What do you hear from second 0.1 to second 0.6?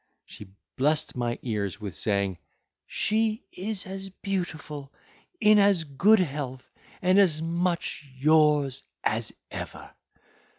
She